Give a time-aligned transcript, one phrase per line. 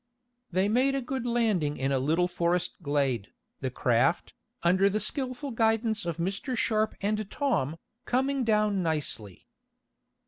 [0.49, 3.27] They made a good landing in a little forest glade,
[3.59, 6.57] the craft, under the skillful guidance of Mr.
[6.57, 9.45] Sharp and Tom, coming down nicely.